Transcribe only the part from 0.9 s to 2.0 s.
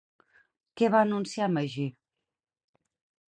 va anunciar Magí?